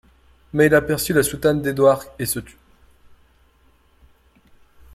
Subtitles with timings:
[0.53, 2.57] Mais il aperçut la soutane d'Édouard et se tut.